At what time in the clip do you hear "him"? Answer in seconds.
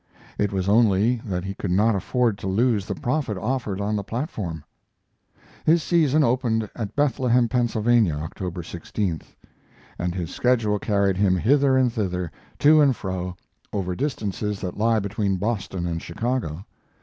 11.17-11.35